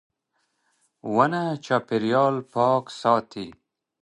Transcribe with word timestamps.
•ونه 1.13 1.43
چاپېریال 1.65 2.35
پاک 2.53 2.85
ساتي. 2.99 3.47